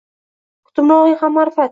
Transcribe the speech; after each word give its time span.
Kutilmog’ing 0.69 1.17
ham 1.25 1.37
ma’rifat. 1.39 1.69